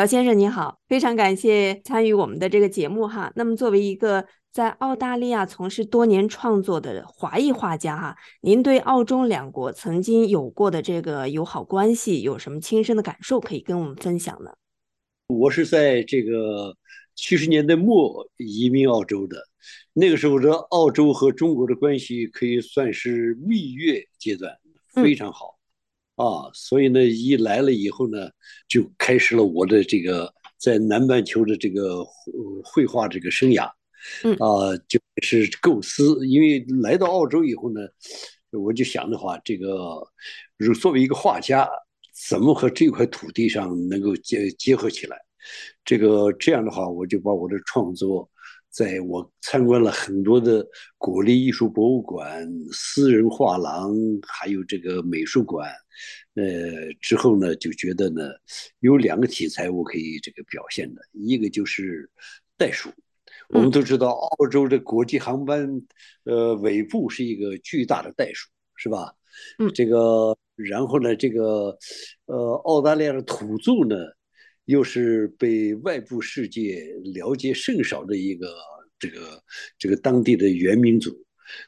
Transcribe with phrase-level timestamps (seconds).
[0.00, 3.30] 姚先生您好，非常感谢参与我们的这个节目哈。
[3.36, 14.50] 那么作为一个在澳大利亚从事多年创作的华裔画家哈，您对澳中两国曾经有过的这个友好关系有什么亲身的感受可以跟我们分享呢？
[15.26, 16.74] 我是在这个
[17.14, 19.36] 七十年代末移民澳洲的，
[19.92, 24.56] 那个时候的澳洲和中国的关系可以算是蜜月阶段，
[24.94, 25.59] 非常好。
[26.20, 28.28] 啊，所以呢，一来了以后呢，
[28.68, 32.04] 就开始了我的这个在南半球的这个
[32.62, 33.64] 绘画这个生涯，
[34.38, 36.26] 啊，就是构思。
[36.26, 37.80] 因为来到澳洲以后呢，
[38.50, 40.06] 我就想的话，这个
[40.58, 41.66] 如作为一个画家，
[42.28, 45.16] 怎么和这块土地上能够结结合起来？
[45.86, 48.28] 这个这样的话，我就把我的创作。
[48.70, 50.66] 在我参观了很多的
[50.96, 53.92] 国立艺术博物馆、私人画廊，
[54.26, 55.68] 还有这个美术馆，
[56.34, 58.22] 呃，之后呢，就觉得呢，
[58.78, 62.08] 有两个题材我可以这个表现的，一个就是
[62.56, 62.88] 袋鼠。
[63.48, 65.68] 我们都知道，澳洲的国际航班，
[66.22, 69.12] 呃，尾部是一个巨大的袋鼠，是吧？
[69.58, 71.76] 嗯，这个，然后呢，这个，
[72.26, 73.96] 呃，澳大利亚的土著呢？
[74.70, 78.54] 又是被外部世界了解甚少的一个
[79.00, 79.42] 这个
[79.76, 81.10] 这个当地的原民族，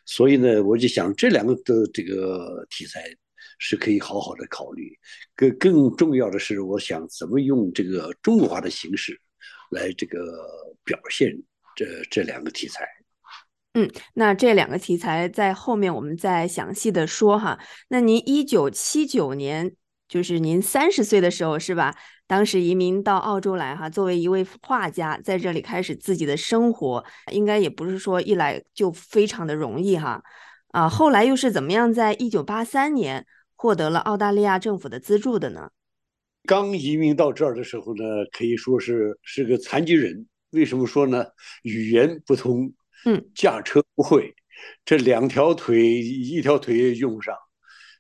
[0.07, 3.03] 所以呢，我就想这两个的这个题材
[3.59, 4.97] 是可以好好的考虑。
[5.35, 9.21] 更更重要的是，我想怎么用这个中国化的形式
[9.73, 10.21] 来这个
[10.85, 11.37] 表现
[11.75, 12.87] 这这两个题材。
[13.75, 17.59] 嗯，那这两个题材在后面我们再详细的说哈。
[17.89, 19.75] 那您一九七九年。
[20.09, 21.97] 就是您三十岁的时候是吧？
[22.33, 30.23] 当时移民到澳洲来哈，作为一位画家，在这里开始自己的生活，应该也不是说一来就非常的容易哈。
[30.69, 35.69] 啊，后来又是怎么样，在一九八三年获得了澳大利亚政府的资助的呢？
[36.47, 40.27] 刚移民到这儿的时候呢，可以说是是个残疾人。
[40.53, 41.27] 为什么说呢？
[41.65, 42.73] 语言不通，
[43.05, 44.35] 嗯，驾车不会，
[44.87, 47.37] 这两条腿一条腿也用不上。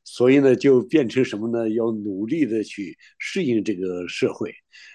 [0.04, 1.68] 所以呢，就变成什么呢？
[1.70, 4.52] 要努力的去适应这个社会，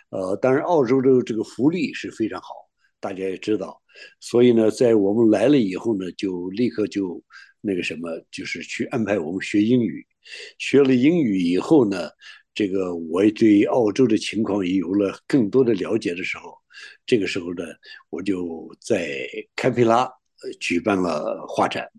[0.09, 2.50] 呃，当然澳洲的这个福利是非常好，
[3.00, 3.81] 大家也知道。
[4.19, 7.23] 所以呢，在我们来了以后呢，就立刻就
[7.62, 10.06] 那个什么，就是去安排我们学英语。
[10.57, 12.09] 学了英语以后呢，
[12.53, 16.53] 这个我对澳洲的情况也有了更多的了解的时候，
[17.06, 17.63] 这个时候呢，
[18.09, 20.07] 我就在堪培拉
[20.59, 21.90] 举办了画展。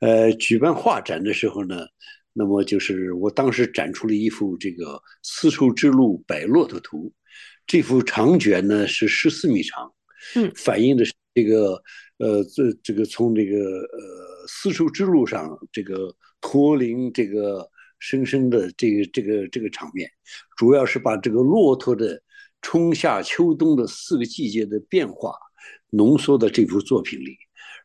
[0.00, 1.86] 呃，举办画展的时候呢。
[2.32, 7.12] 那么就是我当时展出了一幅这个丝绸之路摆骆驼图，
[7.66, 9.92] 这幅长卷呢是十四米长，
[10.36, 11.82] 嗯，反映的是这个
[12.18, 17.68] 呃这这个从这个呃丝绸之路上这个驼铃这个
[17.98, 20.08] 声声的这个这个这个场面，
[20.56, 22.22] 主要是把这个骆驼的
[22.62, 25.34] 春夏秋冬的四个季节的变化
[25.90, 27.36] 浓缩到这幅作品里。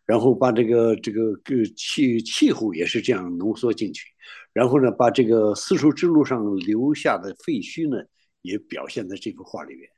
[0.07, 4.05] 然后把这个这个个气气候也是这样浓缩进去，
[4.55, 8.01] 然后呢，把这个丝绸之路上留下的废墟呢，
[8.41, 9.89] 也表现在这幅画里面。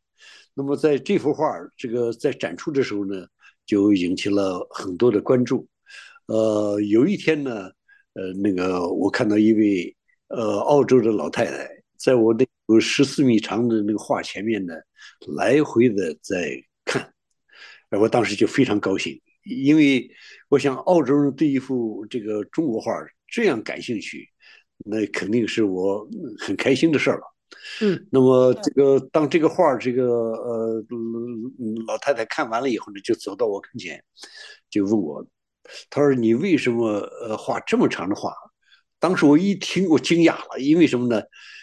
[0.56, 1.46] 那么在这幅画
[1.78, 3.28] 这个在展出的时候呢，
[3.68, 5.68] 就引起了很多的关注。
[6.26, 7.70] 呃，有一天呢，
[8.14, 9.96] 呃，那个我看到一位
[10.30, 11.70] 呃澳洲的老太太，
[12.00, 14.74] 在我那个十四米长的那个画前面呢，
[15.36, 17.14] 来回的在看，
[17.92, 19.22] 而我当时就非常高兴。
[19.44, 20.10] 因为
[20.50, 22.92] 我想，澳洲人对一幅这个中国画
[23.28, 24.28] 这样感兴趣，
[24.86, 26.08] 那肯定是我
[26.40, 27.24] 很开心的事儿了。
[27.82, 30.86] 嗯，那么这个当这个画这个呃
[31.88, 34.04] 老太太看完了以后呢，就走到我跟前，
[34.70, 35.26] 就问我，
[35.90, 36.88] 她说：“你为什么
[37.22, 38.34] 呃画这么长的画？”
[39.00, 41.22] 当时我一听，我惊讶了，因为什么呢？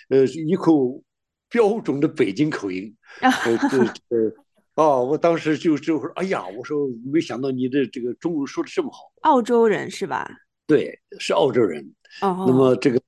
[0.08, 1.02] 呃，一口
[1.50, 4.34] 标准的北京口音， 呃，这这。
[4.76, 9.12] 哦，我当时就就说，哎呀，我说没想到你的这个中文说的这么好。
[9.20, 10.28] 澳洲人是吧？
[10.66, 11.82] 对，是澳洲人。
[12.20, 12.44] 哦。
[12.46, 13.00] 那么这个，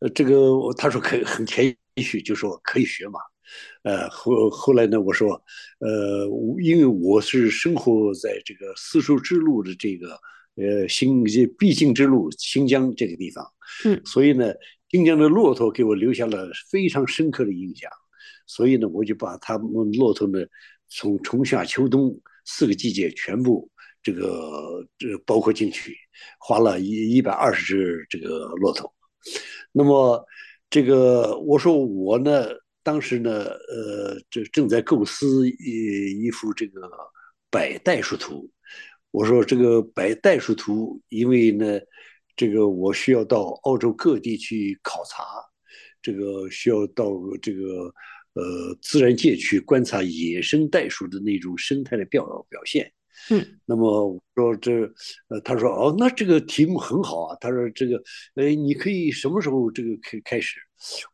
[0.00, 3.20] 呃，这个他说可以很谦虚，就说可以学嘛。
[3.82, 5.30] 呃，后后来呢，我说，
[5.78, 6.26] 呃，
[6.62, 10.18] 因为我是生活在这个丝绸之路的这个
[10.56, 11.24] 呃新
[11.58, 13.44] 必经之路新疆这个地方，
[13.84, 14.52] 嗯，所以呢，
[14.90, 17.90] 新疆的骆驼给我留下了非常深刻的印象，
[18.46, 20.40] 所以呢，我就把他们骆驼呢。
[20.92, 23.70] 从春夏秋冬四个季节全部
[24.02, 25.96] 这个这包括进去，
[26.38, 28.92] 花了一一百二十只这个骆驼。
[29.72, 30.24] 那么
[30.68, 32.48] 这个我说我呢，
[32.82, 36.90] 当时呢，呃，这正在构思一一幅这个
[37.50, 38.50] 摆袋鼠图。
[39.10, 41.80] 我说这个摆袋鼠图，因为呢，
[42.36, 45.24] 这个我需要到澳洲各地去考察，
[46.00, 47.10] 这个需要到
[47.40, 47.92] 这个。
[48.34, 52.90] 呃自然界去观察野生袋鼠的那种生态的表表现。
[53.28, 54.72] 嗯，那么我说这，
[55.28, 57.36] 呃，他说哦，那这个题目很好啊。
[57.40, 58.02] 他说这个，
[58.34, 60.58] 哎，你可以什么时候这个开开始？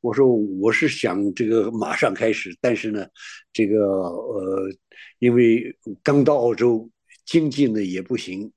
[0.00, 3.06] 我说我是想这个马上开始，但是呢，
[3.52, 4.70] 这个呃，
[5.18, 6.88] 因为刚到澳洲，
[7.24, 8.50] 经济呢也不行，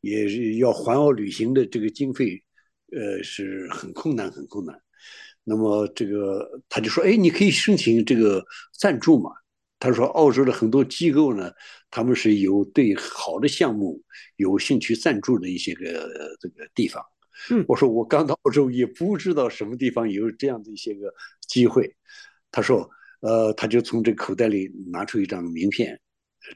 [0.00, 2.42] 也是要环澳旅行的这个经费，
[2.92, 4.74] 呃，是很困难，很困难。
[5.44, 8.42] 那么这个他就说，哎，你可以申请这个
[8.72, 9.30] 赞助嘛。
[9.84, 11.52] 他说，澳洲的很多机构呢，
[11.90, 14.02] 他们是有对好的项目
[14.36, 16.10] 有兴趣赞助的一些个
[16.40, 17.04] 这个地方。
[17.50, 21.12] 嗯，我说我刚到澳洲也不知道什么地方有这样的一些个
[21.46, 21.94] 机会。
[22.50, 22.88] 他说，
[23.20, 26.00] 呃，他就从这口袋里拿出一张名片，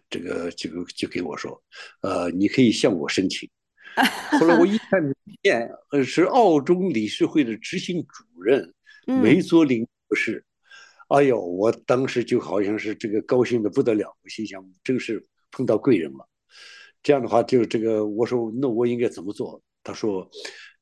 [0.09, 1.63] 这个就就给我说，
[2.01, 3.47] 呃，你可以向我申请。
[4.41, 8.73] 后来我一看名片，呃，是澳洲理事会的执行主任
[9.05, 10.47] 梅佐林博士。
[11.09, 16.29] 哎呦，我当时就好像是这个高兴的不得了，我心想真是碰到贵人了。
[17.03, 19.63] 这样的话，就这个我说那我应该怎么做？
[19.83, 20.29] 他说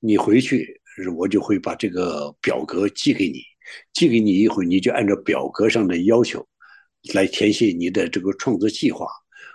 [0.00, 0.80] 你回去，
[1.16, 3.40] 我就会把这个表格寄给你，
[3.92, 6.44] 寄给你一会儿，你就按照表格上的要求
[7.14, 9.06] 来填写你的这个创作计划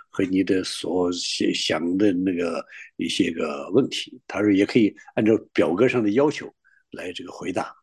[0.08, 2.64] 和你的所想的那个
[2.96, 4.18] 一些个问题。
[4.26, 6.50] 他说也可以按照表格上的要求
[6.92, 7.74] 来这个回答。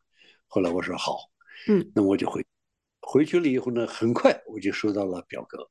[0.48, 1.20] 后来我说好，
[1.68, 2.44] 嗯，那我就回。
[3.12, 5.68] 回去了以后呢，很快我就收到了表格，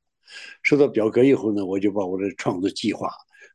[0.64, 3.08] 收到表格以后呢，我就把我的创作计划，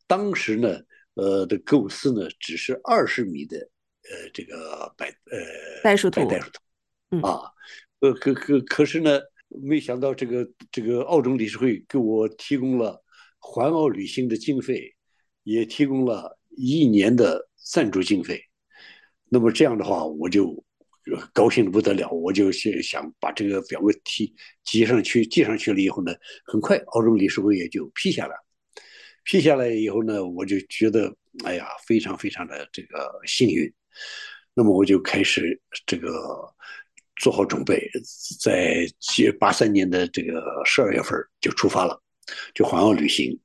[0.07, 0.79] 当时呢，
[1.15, 5.37] 呃的构思呢，只是二十米的，呃，这个白呃
[5.83, 7.51] 袋鼠图，袋鼠图，啊，
[7.99, 9.19] 呃可可可是呢，
[9.49, 13.03] 没想到这个这个澳洲理事会给我提供了
[13.37, 14.95] 环澳旅行的经费，
[15.43, 18.41] 也提供了一年的赞助经费，
[19.27, 20.63] 那么这样的话，我就。
[21.33, 24.33] 高兴的不得了，我就想想把这个表格提
[24.63, 26.13] 寄上去，寄上去了以后呢，
[26.45, 28.35] 很快澳洲理事会也就批下来。
[29.25, 31.13] 批下来以后呢，我就觉得
[31.43, 33.71] 哎呀，非常非常的这个幸运。
[34.53, 36.09] 那么我就开始这个
[37.17, 37.89] 做好准备，
[38.41, 38.85] 在
[39.39, 42.01] 八三年的这个十二月份就出发了，
[42.53, 43.37] 就环澳旅行。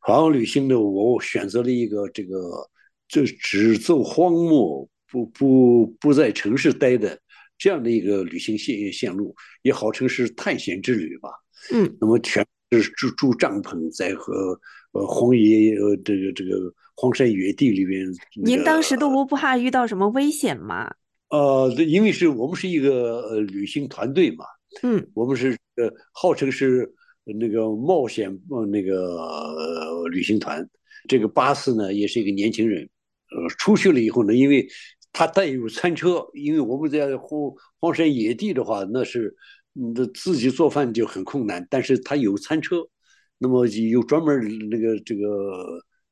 [0.00, 2.68] 环澳旅行呢，我选择了一个这个
[3.08, 4.88] 就只走荒漠。
[5.14, 7.16] 不不不在城市待的
[7.56, 9.32] 这样的一个旅行线线路，
[9.62, 11.28] 也号称是探险之旅吧。
[11.72, 14.58] 嗯，那么全是住住帐篷，在和
[14.90, 16.50] 呃荒野呃这个这个
[16.96, 18.04] 荒山野地里边。
[18.42, 20.92] 您当时都不不怕遇到什么危险吗？
[21.28, 24.44] 呃，因为是我们是一个呃旅行团队嘛。
[24.82, 30.68] 嗯，我们是呃号称是那个冒险呃那个旅行团。
[31.06, 34.66] 这个巴斯呢也是一个年轻人，呃出去了以后呢，因为。
[35.14, 37.30] 他带有餐车，因为我们在荒
[37.78, 39.32] 荒山野地的话，那是
[39.74, 41.64] 嗯，自己做饭就很困难。
[41.70, 42.82] 但是他有餐车，
[43.38, 45.24] 那么有专门那个这个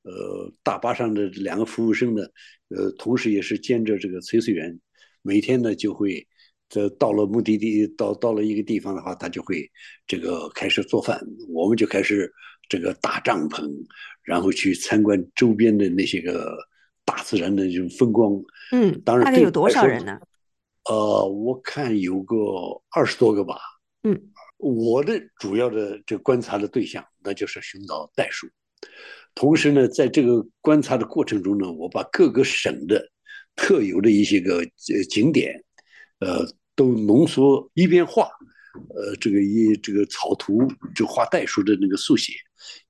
[0.04, 2.22] 呃大巴上的两个服务生呢，
[2.68, 4.78] 呃，同时也是兼着这个炊事员，
[5.22, 6.24] 每天呢就会
[6.68, 9.68] 这到了目的地，到到了一个地方的话，他就会
[10.06, 12.32] 这个开始做饭，我们就开始
[12.68, 13.68] 这个搭帐篷，
[14.22, 16.56] 然后去参观周边的那些个。
[17.04, 18.32] 大自然的这种风光，
[18.72, 20.18] 嗯，当然大概有多少人呢？
[20.88, 22.36] 呃，我看有个
[22.90, 23.58] 二十多个吧。
[24.02, 24.20] 嗯，
[24.56, 28.48] 我的主要的这观察的对象，那就是寻找袋鼠。
[29.34, 33.00] 同时呢，在这个观察的过程中呢，我把各个省的
[33.54, 35.62] 特有的一些个呃景点，
[36.18, 38.28] 呃，都浓缩一边画，
[38.94, 42.32] 呃，这个一这个草图就画袋鼠的那个速写，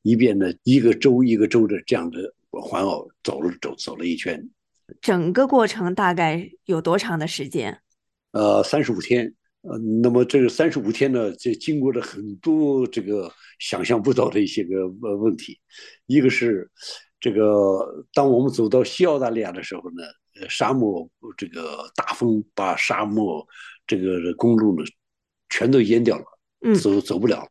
[0.03, 2.35] 一边呢一个州一个州的这样的。
[2.53, 4.51] 我环澳走了走走了一圈，
[5.01, 7.81] 整个过程大概有多长的时间？
[8.33, 9.35] 呃，三十五天。
[9.63, 15.59] 呃，那么这个三十五天呢，就经过了很多这个想象不到的一些个呃问题。
[16.05, 16.71] 一个是
[17.19, 20.03] 这个，当我们走到西澳大利亚的时候呢，
[20.39, 23.47] 呃，沙漠这个大风把沙漠
[23.87, 24.85] 这个公路呢
[25.49, 27.49] 全都淹掉了，走走不了，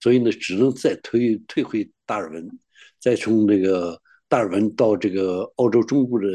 [0.00, 2.50] 所以呢，只能再退退回达尔文，
[2.98, 4.02] 再从那个。
[4.32, 6.26] 达尔文到这个澳洲中部的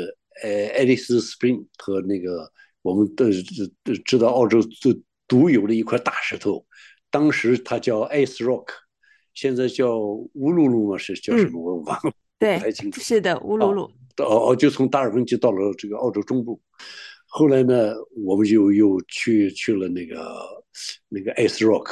[0.43, 2.47] 呃爱丽丝 Spring 和那个
[2.83, 3.31] 我们的
[4.05, 6.63] 知道澳洲最独有的一块大石头，
[7.09, 8.67] 当时它叫 Ice Rock，
[9.33, 12.59] 现在叫乌鲁鲁嘛是叫什么我忘了， 对。
[12.91, 13.89] 是的，乌鲁鲁。
[14.17, 16.61] 哦哦，就从达尔文就到了这个澳洲中部，
[17.25, 20.63] 后来呢，我们就又去去了那个
[21.09, 21.89] 那个 Ice Rock，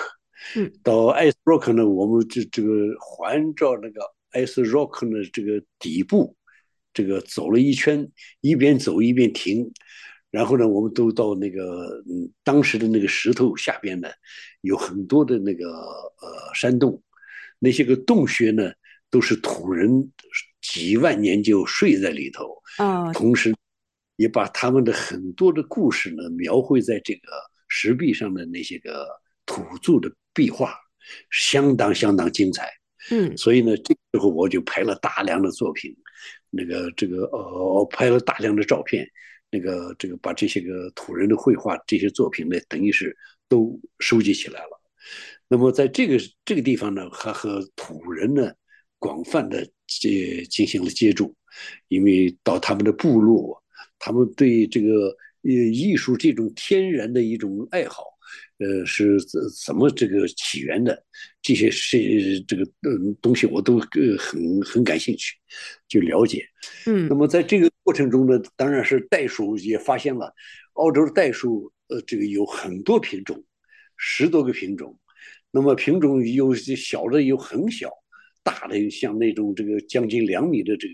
[0.55, 4.14] 嗯，到 Ice Rock 呢，我们就这个环照那个。
[4.35, 6.35] Ice Rock 呢，这个底部，
[6.93, 8.11] 这个走了一圈，
[8.41, 9.71] 一边走一边停，
[10.29, 14.09] 然后呢，我们都到那个嗯，当时的那个石头下边呢，
[14.61, 17.01] 有很多的那个呃山洞，
[17.59, 18.71] 那些个洞穴呢，
[19.09, 20.11] 都是土人
[20.61, 22.61] 几万年就睡在里头。
[22.79, 23.55] 哦，同时，
[24.17, 27.21] 也把他们的很多的故事呢，描绘在这个
[27.69, 29.07] 石壁上的那些个
[29.45, 30.75] 土著的壁画，
[31.31, 32.69] 相当相当精彩。
[33.11, 35.95] 嗯，所以呢，这个时候我就拍了大量的作品，
[36.49, 39.07] 那个这个呃，拍了大量的照片。
[39.51, 43.15] 那个这个把这些个土人的绘画这些作品呢，等于是
[43.47, 44.81] 都收集起来了。
[45.47, 48.51] 那么在这个这个地方呢，还和土人呢
[48.99, 51.33] 广泛的接进行了接触，
[51.87, 53.63] 因为到他们的部落，
[53.97, 58.03] 他们对这个呃艺术这种天然的一种爱好。
[58.57, 61.03] 呃，是怎怎么这个起源的？
[61.41, 65.35] 这些是这个嗯东西，我都呃很很感兴趣，
[65.87, 66.45] 就了解。
[66.85, 70.33] 嗯，那么在这个过程中呢，当然是袋鼠也发现了，
[70.73, 73.43] 澳洲的袋鼠呃这个有很多品种，
[73.97, 74.97] 十多个品种。
[75.51, 77.89] 那么品种有小的有很小，
[78.43, 80.93] 大的像那种这个将近两米的这个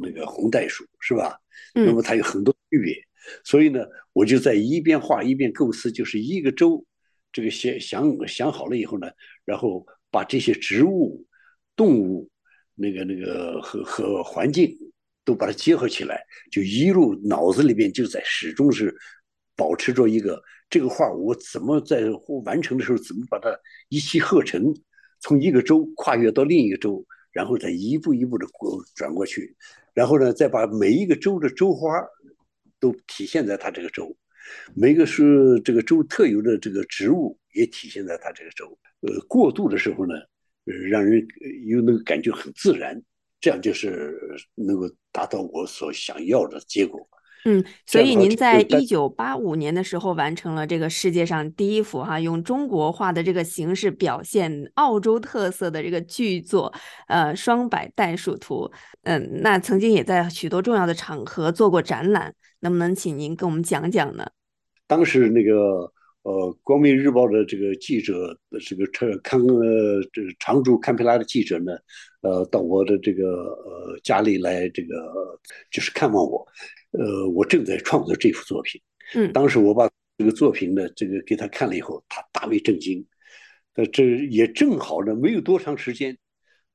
[0.00, 1.38] 那个红袋鼠是吧？
[1.74, 2.96] 嗯，那么它有很多区别。
[3.44, 6.84] 所以呢，我就在一边画一边构思，就是一个州，
[7.30, 9.08] 这个想想想好了以后呢，
[9.44, 11.24] 然后把这些植物、
[11.76, 12.28] 动物，
[12.74, 14.76] 那个那个和和环境
[15.24, 18.92] 都把它结合起来，就一路脑子里边就在始终是
[19.54, 22.02] 保持着一个这个画，我怎么在
[22.44, 23.56] 完成的时候怎么把它
[23.88, 24.74] 一气呵成，
[25.20, 29.54] 从一个州跨越到另一个州，然后再一步一步的过转过去，
[29.94, 31.88] 然后呢，再把每一个州的州花。
[32.82, 34.14] 都体现在它这个州，
[34.74, 38.76] 每个是这个州特有的这个植物也体现在它这个州。
[39.02, 40.14] 呃，过渡的时候呢，
[40.64, 41.24] 让人
[41.64, 43.00] 有那个感觉很自然，
[43.40, 44.18] 这样就是
[44.56, 47.08] 能够达到我所想要的结果。
[47.44, 56.72] 嗯，所以您在一九八五年的时候完成了这个世界上第一幅哈用中国画的这个形式表现澳洲特色的这个巨作，
[57.08, 58.70] 呃，双百袋鼠图。
[59.02, 62.34] 嗯，那曾经也在许多重要的场合做过展览。
[62.64, 64.24] 能不能请您跟我们讲讲呢？
[64.86, 71.72] 当时那个呃，《光明日报》的这个记者，这个看看呃，这常驻堪培拉的记者呢，
[72.20, 74.94] 呃，到我的这个呃家里来，这个
[75.72, 76.46] 就是看望我。
[76.92, 78.80] 呃，我正在创作这幅作品。
[79.14, 83.04] 嗯，当时我把这个作品呢，这个给他看了以后，他大为震惊。
[83.74, 86.14] 呃，这也正好呢，没有多长时间，《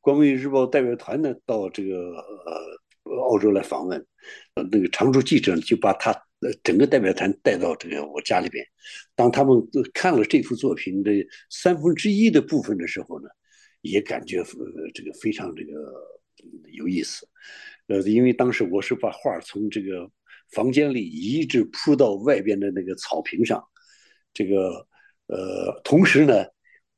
[0.01, 2.77] 光明日报》代表团呢到这个呃。
[3.29, 4.05] 澳洲来访问，
[4.55, 8.63] 呃，那个常驻记者就把他呃整个代表团带到这个我家里边。
[9.15, 11.11] 当他们看了这幅作品的
[11.49, 13.29] 三分之一的部分的时候呢，
[13.81, 14.45] 也感觉呃
[14.93, 15.71] 这个非常这个
[16.73, 17.25] 有意思。
[17.87, 20.09] 呃，因为当时我是把画从这个
[20.51, 23.63] 房间里一直铺到外边的那个草坪上，
[24.33, 24.87] 这个
[25.27, 26.45] 呃，同时呢。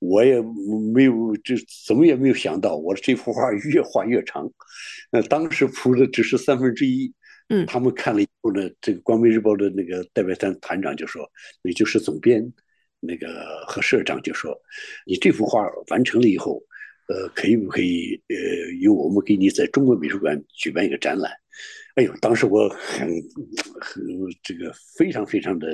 [0.01, 0.41] 我也
[0.93, 1.55] 没有，这
[1.85, 4.49] 怎么也没有想到，我的这幅画越画越长。
[5.11, 7.13] 那当时铺的只是三分之一。
[7.49, 11.29] 嗯，他们看了以后呢，这个《光明日报》的那个代表团团长就说
[11.63, 12.41] ：“也就是总编，
[13.01, 13.27] 那个
[13.67, 14.57] 和社长就说，
[15.05, 16.63] 你这幅画完成了以后，
[17.09, 21.31] 呃，可以不可以呃，由我们给你在中国美术馆举办一个展览？”
[21.95, 23.09] 哎呦，当时我很
[23.81, 24.03] 很
[24.41, 25.67] 这个非常非常的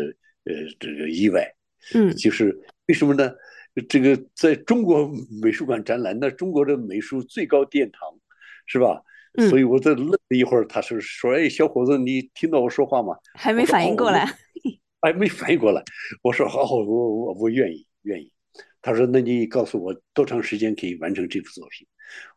[0.45, 1.45] 呃这个意外。
[1.93, 3.31] 嗯，就是为什么呢？
[3.89, 5.11] 这个在中国
[5.41, 8.01] 美术馆展览，那中国的美术最高殿堂，
[8.65, 9.03] 是吧？
[9.49, 14.25] 所以我在愣了一会儿，他是说：“哎，小伙子，你听到我说话吗？”还没反应过来，
[15.01, 15.83] 还没反应过来。
[16.23, 18.31] 我说：“好，我我我愿意，愿意。”
[18.85, 21.87] 他说：“那你告诉我多长时间可以完成这幅作品？”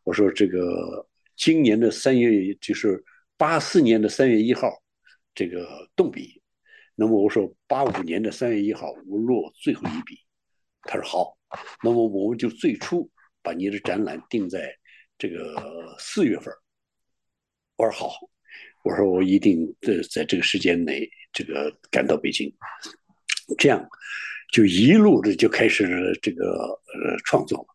[0.02, 3.05] 我说：“这个今年的三月，就是
[3.37, 4.73] 八四年的三月一号，
[5.35, 6.40] 这个动笔。
[6.95, 10.17] 那么我说八五年的三月一号，我落最后一笔。”
[10.88, 11.37] 他说好，
[11.83, 13.11] 那么我们就最初
[13.43, 14.75] 把你的展览定在
[15.19, 16.50] 这个四月份。
[17.76, 18.14] 我说好，
[18.85, 22.50] 我说我一定在在这个时间内这个赶到北京，
[23.59, 23.87] 这样
[24.52, 26.47] 就一路的就开始这个
[26.95, 27.67] 呃创作了。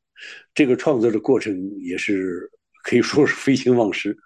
[0.54, 2.50] 这个创作的过程也是
[2.84, 4.18] 可以说是废寝忘食，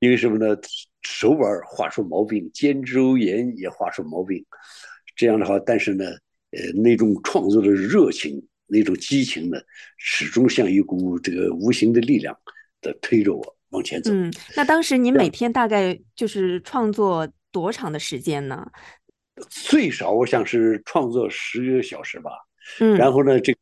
[0.00, 0.56] 因为什么呢？
[1.02, 4.44] 手腕画出毛病，肩周炎也画出毛病。
[5.16, 6.04] 这样的话，但是呢。
[6.54, 9.58] 呃，那种创作的热情，那种激情呢，
[9.96, 12.38] 始终像一股这个无形的力量
[12.82, 14.12] 在推着我往前走。
[14.12, 18.70] 嗯，那当时您每天大概就是创作多长的时间呢？
[19.48, 22.32] 最少我想是创作十个小时吧。
[22.80, 23.58] 嗯，然后呢，这个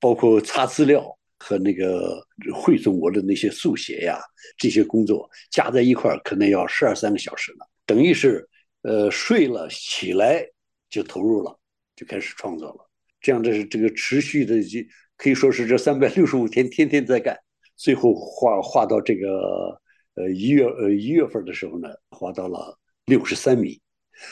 [0.00, 1.06] 包括查资料
[1.38, 2.20] 和那个
[2.52, 4.18] 汇总我的那些速写呀，
[4.56, 7.64] 这些工作加在一块儿，可能要十二三个小时呢。
[7.86, 8.48] 等于是
[8.82, 10.44] 呃，睡了起来
[10.90, 11.56] 就投入了，
[11.94, 12.76] 就开始创作了。
[13.20, 14.80] 这样的是这个持续的，就
[15.16, 17.38] 可以说是这三百六十五天天天在干。
[17.76, 19.80] 最后画画到这个
[20.14, 23.80] 呃一月呃一月份的时候呢，画到了六十三米。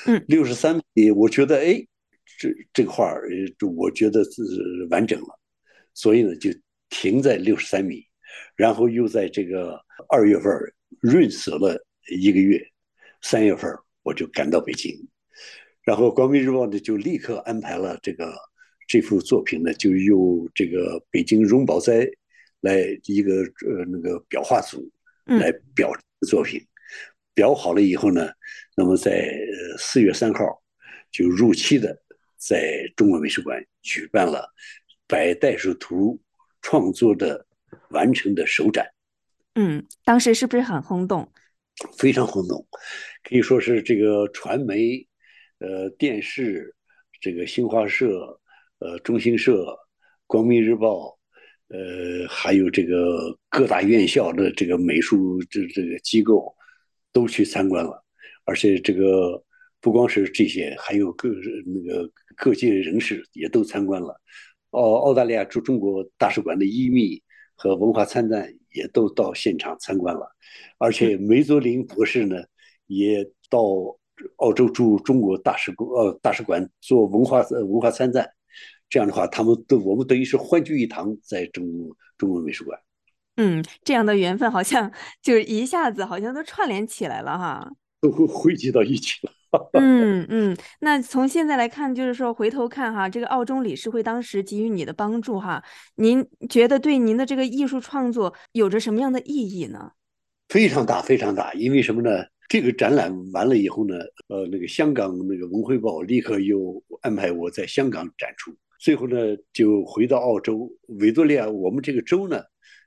[0.07, 1.85] 嗯，六十三米，我觉得哎，
[2.39, 3.29] 这这个画儿，
[3.77, 4.43] 我觉得是
[4.91, 5.39] 完整了，
[5.95, 6.51] 所以呢就
[6.89, 8.05] 停在六十三米，
[8.57, 10.53] 然后又在这个二月份
[11.01, 11.77] 润色了
[12.11, 12.61] 一个月，
[13.23, 13.71] 三月份
[14.03, 14.95] 我就赶到北京，
[15.83, 18.33] 然后《光明日报》呢就立刻安排了这个
[18.89, 22.09] 这幅作品呢，就由这个北京荣宝斋
[22.61, 24.91] 来一个呃那个裱画组
[25.27, 25.97] 来裱
[26.27, 26.61] 作品，
[27.35, 28.31] 裱好了以后呢，
[28.77, 29.35] 那么在
[29.79, 30.45] 四月三号
[31.11, 31.97] 就如期的
[32.37, 34.41] 在中国美术馆举办了
[35.07, 36.15] 《白袋鼠图》
[36.61, 37.47] 创作的
[37.91, 38.87] 完成的首展。
[39.55, 41.31] 嗯，当时是不是很轰动？
[41.97, 42.67] 非常轰动，
[43.23, 45.07] 可以说是这个传媒、
[45.59, 46.75] 呃电视、
[47.21, 48.41] 这个新华社、
[48.79, 49.77] 呃中新社、
[50.27, 51.19] 光明日报，
[51.69, 56.55] 呃还有这个各大院校的这个美术这这个机构
[57.13, 58.03] 都去参观了，
[58.45, 59.43] 而且这个
[59.81, 61.29] 不光是这些，还有各
[61.67, 64.21] 那个各界人士也都参观了。
[64.71, 67.23] 澳澳大利亚驻中国大使馆的一秘
[67.55, 70.27] 和文化参赞也都到现场参观了。
[70.79, 72.43] 而且梅佐林博士呢，
[72.87, 73.61] 也到
[74.37, 78.31] 澳洲驻中国大使馆呃大使馆做文化文化参赞，
[78.89, 81.65] 这样的话，他们都我们等于是欢聚一堂，在中
[82.17, 82.79] 中国美术馆。
[83.43, 89.33] 嗯，这样的缘分好像就是一下子好像都串联起来了哈，都会汇集到一起了。
[89.75, 95.63] 嗯嗯，那从现在来看，就是说回头看哈，这个澳中理事会当时给予你的帮助哈，
[95.97, 99.93] 您觉得对您的这个艺术创作有着什么样的意义呢？
[100.49, 102.25] 非常大，非常大，因为什么呢？
[102.49, 103.95] 这个展览完了以后呢，
[104.29, 109.17] 呃，那个香港那个文汇报立刻又安排我在香港展出，最后呢
[109.53, 112.43] 就回到澳洲维多利亚，我们这个州呢，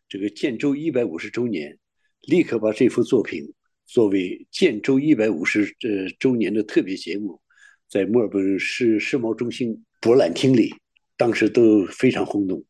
[0.08, 1.78] 这个建州一百五十周年，
[2.22, 3.44] 立刻把这幅作品
[3.86, 7.42] 作为建州一百五十呃周年的特别节目，
[7.90, 10.74] 在墨尔本市世贸中心博览厅里，
[11.18, 12.64] 当时都非常轰动。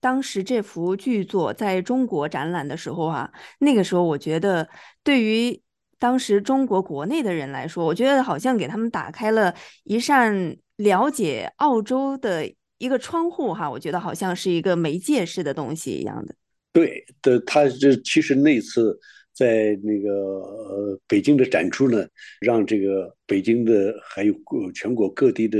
[0.00, 4.68] 当时这幅巨作在中国展览的时候啊，那个时候我觉得，
[5.04, 5.62] 对于
[5.98, 13.70] 当时中国国内的人来说，我觉得好像给他们打开了一扇了解澳洲的一个窗户哈。
[13.70, 16.34] 我觉得好像是一个媒介式的东西一样的。
[16.72, 18.98] 对的，他这其实那次
[19.32, 22.06] 在那个北京的展出呢，
[22.40, 24.34] 让这个北京的还有
[24.74, 25.58] 全国各地的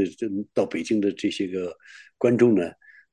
[0.54, 1.72] 到北京的这些个
[2.18, 2.70] 观众呢，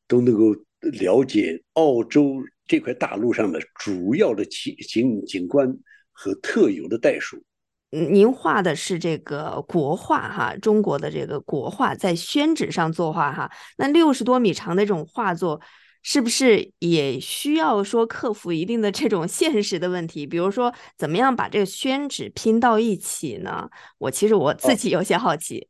[0.08, 0.56] 都能够。
[0.94, 5.78] 了解澳洲这块大陆上的主要的景景景观
[6.14, 7.44] 和特有的袋鼠。
[7.90, 13.52] 您画的是这个国画哈，中国的这个国画在宣纸上作画哈。
[13.78, 15.60] 那六十多米长的这种画作，
[16.02, 20.26] 是不是也需要说克服一定的这种现实的问题？
[20.26, 23.70] 比如说，怎么样把这个宣纸拼到一起呢？
[23.98, 25.68] 我其实我自己有些好奇。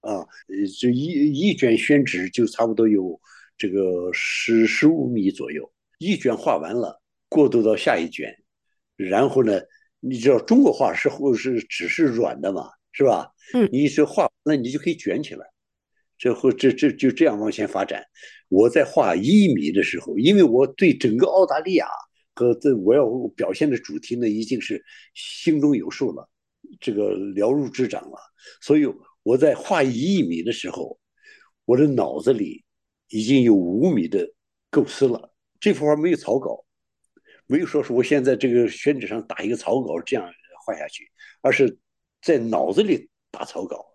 [0.00, 0.26] 啊，
[0.80, 3.20] 就一一卷宣纸就差不多有。
[3.58, 8.36] 这个十十五米左右，一卷画完了，过渡到下一卷，
[8.96, 9.58] 然后呢，
[9.98, 13.32] 你知道中国画是或是纸是软的嘛，是吧？
[13.54, 15.46] 嗯，你是画，那你就可以卷起来，
[16.18, 18.04] 这后这这就这样往前发展。
[18.48, 21.86] 我在画一米的时候，因为我对整个澳大利亚
[22.34, 23.06] 和这我要
[23.36, 26.28] 表现的主题呢，已经是心中有数了，
[26.80, 28.18] 这个了如指掌了。
[28.60, 28.86] 所以
[29.22, 30.98] 我在画一米的时候，
[31.64, 32.64] 我的脑子里。
[33.08, 34.28] 已经有五米的
[34.68, 36.64] 构思了，这幅画没有草稿，
[37.46, 40.28] 没有说是我现在这个宣纸上打一个草稿这样
[40.66, 41.08] 画下去，
[41.40, 41.78] 而是
[42.20, 43.86] 在脑子里打草稿，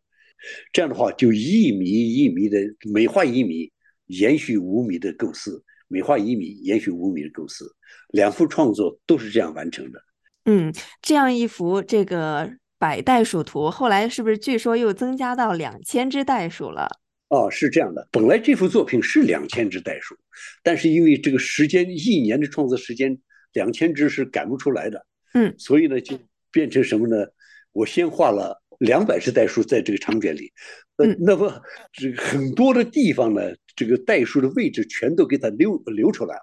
[0.72, 2.58] 这样的话就一米一米的
[2.94, 3.70] 每画一米
[4.12, 7.66] 延续五米的构思，每画一米延续五米的构思，
[8.10, 10.02] 两幅创作都是这样完成的。
[10.46, 16.90] 嗯，这样一幅这个百袋鼠图，后来是不是据说又增加到两千只袋鼠了？
[17.30, 18.08] 哦，是这样的。
[18.12, 20.16] 本来这幅作品是两千只袋鼠，
[20.62, 23.18] 但是因为这个时间一年的创作时间，
[23.54, 25.06] 两千只是赶不出来的。
[25.34, 26.20] 嗯，所以呢，就
[26.52, 27.26] 变成什么呢？
[27.72, 30.52] 我先画了两百只袋鼠在这个长卷里。
[30.98, 31.62] 嗯，那么
[31.94, 33.42] 这很多的地方呢，
[33.76, 36.42] 这个袋鼠的位置全都给它留留出来了。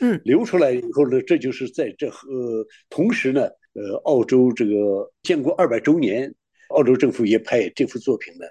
[0.00, 6.32] 嗯，留出来以后呢，这就是在这呃，同时呢，呃，澳洲这个建国二百周年，
[6.68, 8.44] 澳洲政府也派这幅作品呢。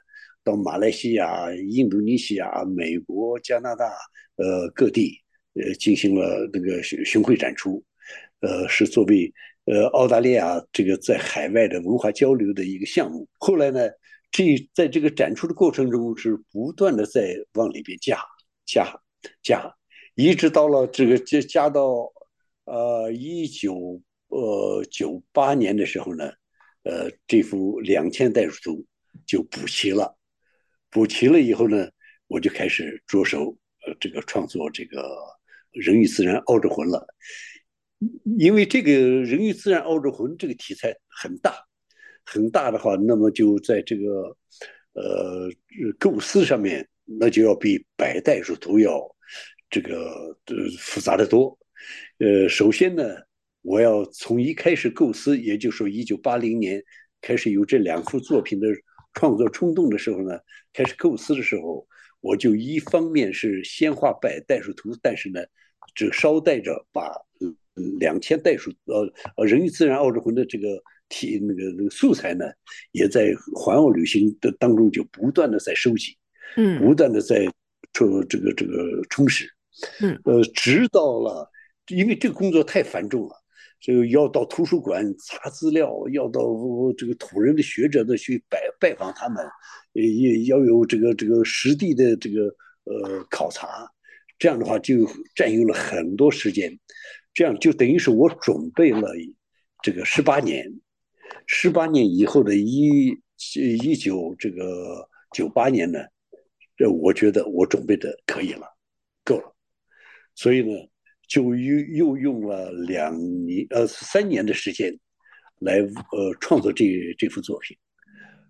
[0.43, 3.86] 到马来西亚、印度尼西亚、美国、加拿大，
[4.38, 5.21] 呃，各地，
[5.54, 7.84] 呃，进行了那个巡巡回展出，
[8.39, 9.32] 呃，是作为
[9.68, 13.28] 呃澳大利亚这个在海外的文化交流的一个项目。
[13.38, 13.90] 后来呢，
[14.32, 18.18] 这在这个展出的过程中是不断的在往里边加
[18.66, 18.88] 加
[19.44, 19.70] 加，
[20.16, 22.12] 一直到了这个加加到
[22.64, 26.32] 呃一九呃九八年的时候呢，
[26.84, 28.86] 呃这幅两千代数图
[29.26, 30.18] 就补齐了，
[30.90, 31.90] 补齐了以后呢，
[32.28, 35.06] 我就开始着手呃这个创作这个。
[35.74, 37.06] 人与自然澳之魂了，
[38.38, 41.54] 因为这个人与自然澳洲魂这个题材很大，
[42.26, 44.38] 很大的话，那么就在这个
[44.94, 45.50] 呃
[45.98, 49.04] 构思上面，那就要比百代数图要
[49.70, 51.58] 这个呃复杂的多。
[52.20, 53.04] 呃，首先呢，
[53.62, 56.84] 我要从一开始构思，也就是说一九八零年
[57.20, 58.68] 开始有这两幅作品的
[59.14, 60.38] 创作冲动的时候呢，
[60.72, 61.88] 开始构思的时候，
[62.20, 65.42] 我就一方面是先画百代数图，但是呢。
[65.96, 67.10] 只捎带着把
[68.00, 70.68] 两千袋鼠呃呃人与自然奥之魂的这个
[71.10, 72.46] 题那个那个素材呢，
[72.92, 76.18] 也在环澳旅行的当中就不断的在收集，
[76.56, 77.46] 嗯，不断的在
[77.94, 79.48] 充这个这个充实，
[80.02, 81.50] 嗯，呃，直到了，
[81.88, 83.36] 因为这个工作太繁重了，
[83.80, 86.42] 这个要到图书馆查资料，要到
[86.98, 89.46] 这个土人的学者的去拜拜访他们，
[89.94, 92.44] 也要有这个这个实地的这个
[92.84, 93.90] 呃考察。
[94.40, 94.94] 这样的话就
[95.34, 96.72] 占用了很多时间，
[97.38, 99.12] 这样就等于是我准备了
[99.84, 100.65] 这个十八年，
[101.45, 103.15] 十八年以后的一
[103.54, 106.00] 一九这个九八年呢，
[106.76, 108.65] 这我觉得我准备的可以了，
[109.23, 109.56] 够了，
[110.34, 110.73] 所以呢，
[111.28, 114.91] 就又又用了两年呃三年的时间
[115.60, 116.86] 来呃创作这
[117.19, 117.78] 这幅作品，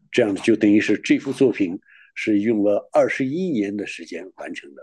[0.10, 1.78] 这样就等于是这幅作品
[2.15, 4.82] 是用了二十一年的时间完成的。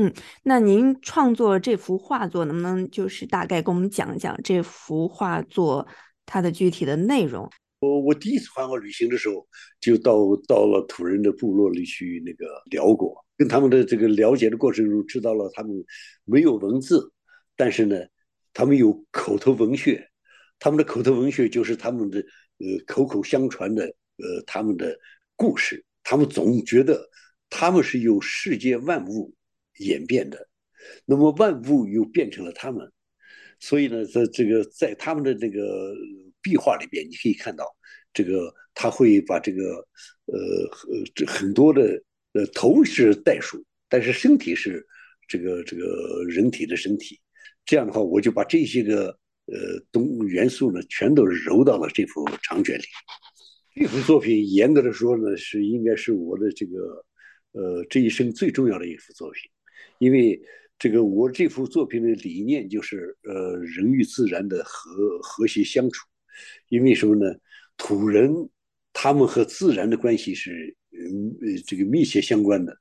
[0.00, 0.10] 嗯，
[0.44, 5.86] 那您创作这幅画作，能不能就是大概跟我们讲一讲这幅画作
[6.24, 7.50] 它的具体的内容？
[7.80, 9.46] 我我第一次环澳旅行的时候，
[9.78, 10.14] 就到
[10.48, 15.70] 到了土人的部落里去那个聊过，跟他们的这个了解的过程中，知道了他们
[16.24, 17.12] 没有文字，
[17.54, 17.94] 但是呢，
[18.54, 20.08] 他们有口头文学，
[20.58, 24.98] 他们的口头文学就是他们的呃口口相传的呃他们的
[25.36, 27.06] 故事，他们总觉得
[27.50, 29.34] 他们是有世界万物。
[29.80, 30.48] 演变的，
[31.04, 32.90] 那么万物又变成了他们，
[33.58, 35.94] 所以呢，在这个在他们的这个
[36.40, 37.64] 壁画里边，你可以看到，
[38.12, 39.62] 这个他会把这个
[40.26, 40.38] 呃
[40.88, 44.86] 呃这很多的呃头是袋鼠，但是身体是
[45.28, 47.20] 这个这个人体的身体，
[47.64, 49.08] 这样的话，我就把这些个
[49.46, 52.84] 呃东元素呢，全都揉到了这幅长卷里。
[53.74, 57.04] 这幅作品严格的说呢，是应该是我的这个
[57.52, 59.50] 呃这一生最重要的一幅作品。
[60.00, 60.40] 因为
[60.78, 66.08] 这个，我这幅作品的理念就是，呃，人与自然的和和谐相处。
[66.70, 67.38] 因为什么呢？
[67.76, 68.32] 土人
[68.94, 71.36] 他们和自然的关系是，嗯，
[71.66, 72.74] 这个密切相关的。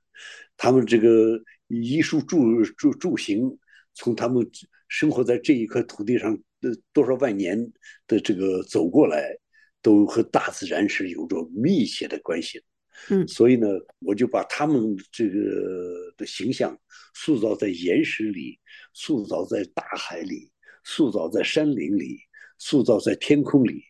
[0.55, 3.57] 他们这个衣食住住住行，
[3.93, 4.49] 从他们
[4.87, 7.69] 生活在这一块土地上的多少万年
[8.07, 9.35] 的这个走过来，
[9.81, 12.63] 都和大自然是有着密切的关系。
[13.09, 13.67] 嗯，所以呢，
[13.99, 16.77] 我就把他们这个的形象
[17.13, 18.59] 塑造在岩石里，
[18.93, 20.51] 塑造在大海里，
[20.83, 22.19] 塑造在山林里，
[22.57, 23.83] 塑造在天空里。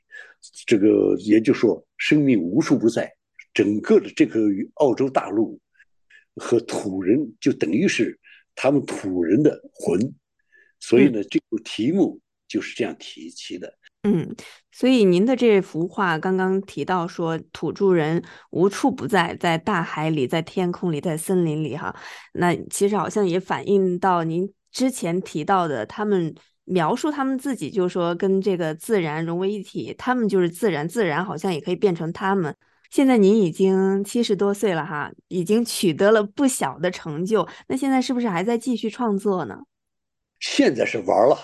[0.66, 3.14] 这个也就是说，生命无处不在。
[3.54, 4.40] 整个的这个
[4.76, 5.60] 澳洲大陆
[6.36, 8.18] 和土人，就等于是
[8.56, 10.00] 他们土人的魂。
[10.80, 13.78] 所以呢，这个题目就是这样提起的。
[14.04, 14.34] 嗯，
[14.72, 21.94] 所以您的这幅画刚刚提到说土著人无处不在，在大海里，在天空里，在森林里，哈，
[22.34, 26.34] 那其实好像也反映到您之前提到的，他们
[26.64, 32.56] 描述他们自己，就是说跟这个自然融为一体，他们就是自然，自然好像也可以变成他们。
[32.90, 39.60] 现在您已经七十多岁了，哈，已经取得了不小的成就，那现在是不是还在继续创作呢？
[40.40, 41.38] 现在是玩了。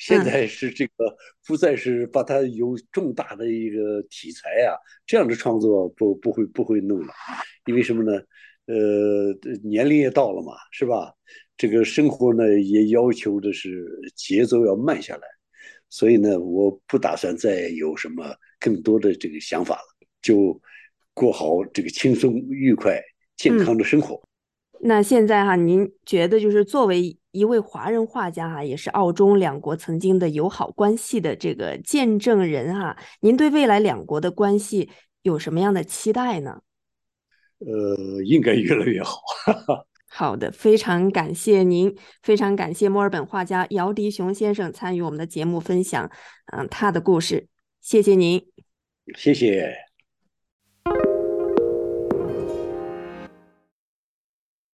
[0.00, 1.14] 现在是这个
[1.46, 4.72] 不再是把它有重大的一个题材啊，
[5.06, 7.12] 这样的创作不不会不会弄了，
[7.66, 8.18] 因为什么呢？
[8.64, 9.32] 呃，
[9.62, 11.12] 年龄也到了嘛，是吧？
[11.56, 13.86] 这个生活呢也要求的是
[14.16, 15.22] 节奏要慢下来，
[15.90, 18.24] 所以呢，我不打算再有什么
[18.58, 20.58] 更多的这个想法了，就
[21.12, 22.98] 过好这个轻松愉快
[23.36, 24.22] 健康的生活。
[24.80, 34.90] 那现在哈，您觉得就是作为一位华人画家哈，也是澳中两国曾经的友好关系的这个见证人哈，您对未来两国的关系
[35.22, 36.62] 有什么样的期待呢？
[37.58, 39.20] 呃，应该越来越好。
[40.12, 46.10] 好的，非常感谢您，非常感谢墨尔本画家姚迪雄先生参与我们的节目分享，
[46.52, 47.46] 嗯，他的故事，
[47.80, 48.44] 谢谢您，
[49.14, 49.89] 谢谢。